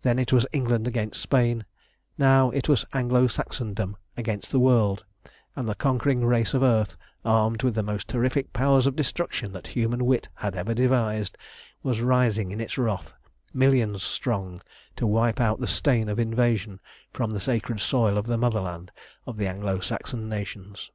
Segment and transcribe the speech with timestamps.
[0.00, 1.66] Then it was England against Spain;
[2.16, 5.04] now it was Anglo Saxondom against the world;
[5.54, 9.66] and the conquering race of earth, armed with the most terrific powers of destruction that
[9.66, 11.36] human wit had ever devised,
[11.82, 13.12] was rising in its wrath,
[13.52, 14.62] millions strong,
[14.96, 16.80] to wipe out the stain of invasion
[17.12, 18.90] from the sacred soil of the motherland
[19.26, 20.90] of the Anglo Saxon nations.